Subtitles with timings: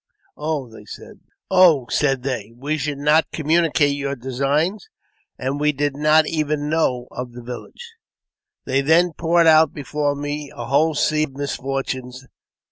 [0.35, 0.67] "Oh,"
[1.91, 4.89] said they, '* we should not communicate your designs,
[5.37, 7.93] and we did not even know of the village."
[8.65, 12.25] They then poured out before me a whole sea of misfortunes.